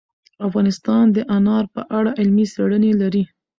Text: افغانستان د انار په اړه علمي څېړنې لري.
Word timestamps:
افغانستان 0.47 1.03
د 1.15 1.17
انار 1.37 1.65
په 1.75 1.81
اړه 1.97 2.11
علمي 2.19 2.45
څېړنې 2.53 2.91
لري. 3.01 3.23